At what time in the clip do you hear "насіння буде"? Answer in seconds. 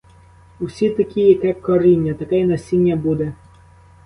2.45-3.33